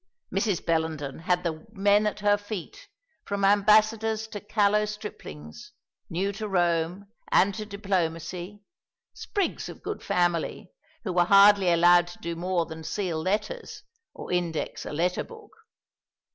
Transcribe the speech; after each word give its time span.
Mrs. 0.33 0.65
Bellenden 0.65 1.19
had 1.19 1.43
the 1.43 1.63
men 1.73 2.07
at 2.07 2.21
her 2.21 2.35
feet; 2.35 2.87
from 3.23 3.45
Ambassadors 3.45 4.25
to 4.29 4.39
callow 4.41 4.85
striplings, 4.85 5.73
new 6.09 6.31
to 6.31 6.47
Rome 6.47 7.05
and 7.31 7.53
to 7.53 7.67
diplomacy, 7.67 8.63
sprigs 9.13 9.69
of 9.69 9.83
good 9.83 10.01
family, 10.01 10.71
who 11.03 11.13
were 11.13 11.25
hardly 11.25 11.71
allowed 11.71 12.07
to 12.07 12.17
do 12.17 12.35
more 12.35 12.65
than 12.65 12.83
seal 12.83 13.21
letters, 13.21 13.83
or 14.11 14.31
index 14.31 14.87
a 14.87 14.91
letter 14.91 15.23
book. 15.23 15.51